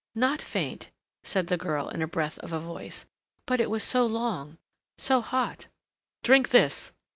"Not 0.15 0.41
faint," 0.41 0.89
said 1.23 1.45
the 1.45 1.57
girl, 1.57 1.87
in 1.87 2.01
a 2.01 2.07
breath 2.07 2.39
of 2.39 2.51
a 2.51 2.59
voice. 2.59 3.05
"But 3.45 3.61
it 3.61 3.69
was 3.69 3.83
so 3.83 4.03
long 4.03 4.57
so 4.97 5.21
hot" 5.21 5.67
"Drink 6.23 6.49
this." 6.49 6.91